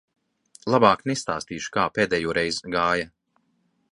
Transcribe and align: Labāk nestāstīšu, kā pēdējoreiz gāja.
Labāk 0.75 1.03
nestāstīšu, 1.11 1.69
kā 1.77 1.85
pēdējoreiz 1.99 2.61
gāja. 2.79 3.09